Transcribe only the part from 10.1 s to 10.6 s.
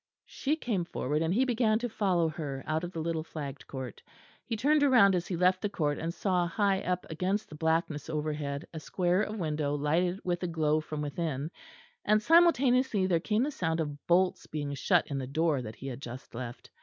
with a